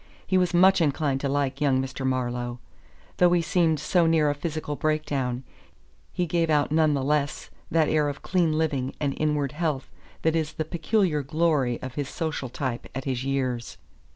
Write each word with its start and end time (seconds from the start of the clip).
He 0.25 0.35
was 0.35 0.51
much 0.51 0.81
inclined 0.81 1.21
to 1.21 1.29
like 1.29 1.61
young 1.61 1.79
Mr. 1.79 2.07
Marlowe. 2.07 2.57
Though 3.17 3.31
he 3.33 3.43
seemed 3.43 3.79
so 3.79 4.07
near 4.07 4.31
a 4.31 4.33
physical 4.33 4.75
break 4.75 5.05
down, 5.05 5.43
he 6.11 6.25
gave 6.25 6.49
out 6.49 6.71
none 6.71 6.95
the 6.95 7.03
less 7.03 7.51
that 7.69 7.87
air 7.87 8.09
of 8.09 8.23
clean 8.23 8.57
living 8.57 8.95
and 8.99 9.13
inward 9.17 9.51
health 9.51 9.91
that 10.23 10.35
is 10.35 10.53
the 10.53 10.65
peculiar 10.65 11.21
glory 11.21 11.79
of 11.83 11.93
his 11.93 12.09
social 12.09 12.49
type 12.49 12.87
at 12.95 13.05
his 13.05 13.23
years. 13.23 13.77